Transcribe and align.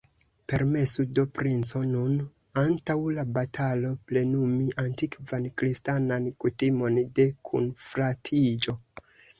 Permesu 0.51 1.03
do, 1.17 1.25
princo, 1.39 1.81
nun, 1.89 2.15
antaŭ 2.63 2.95
la 3.19 3.27
batalo, 3.37 3.93
plenumi 4.13 4.67
antikvan 4.87 5.49
kristanan 5.61 6.29
kutimon 6.43 7.03
de 7.21 7.29
kunfratiĝo! 7.53 8.79